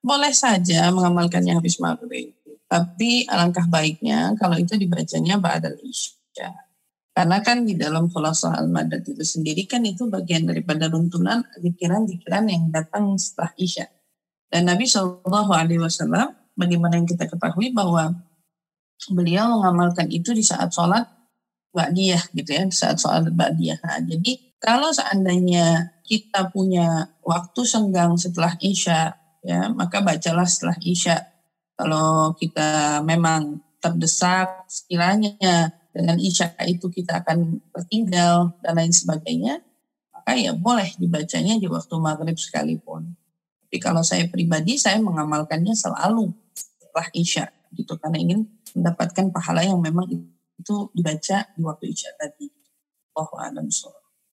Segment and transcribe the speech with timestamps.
[0.00, 2.32] boleh saja mengamalkannya habis maghrib.
[2.70, 6.54] Tapi alangkah baiknya kalau itu dibacanya ba'dal isya.
[7.10, 12.70] Karena kan di dalam khulasa al-madad itu sendiri kan itu bagian daripada runtunan pikiran-pikiran yang
[12.70, 13.90] datang setelah isya.
[14.46, 18.14] Dan Nabi Wasallam, bagaimana yang kita ketahui bahwa
[19.10, 21.06] beliau mengamalkan itu di saat sholat
[21.74, 23.78] ba'diyah gitu ya, di saat sholat ba'diyah.
[23.82, 24.32] Nah, jadi
[24.62, 31.16] kalau seandainya kita punya waktu senggang setelah isya, ya maka bacalah setelah isya.
[31.76, 39.64] Kalau kita memang terdesak sekiranya dengan isya itu kita akan tertinggal dan lain sebagainya,
[40.12, 43.16] maka ya boleh dibacanya di waktu maghrib sekalipun.
[43.64, 48.40] Tapi kalau saya pribadi, saya mengamalkannya selalu setelah isya gitu karena ingin
[48.74, 50.10] mendapatkan pahala yang memang
[50.58, 52.50] itu dibaca di waktu isya tadi.
[53.16, 53.66] Allah alam